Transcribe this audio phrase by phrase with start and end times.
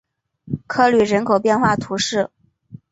[0.65, 2.31] 科吕人口变化图示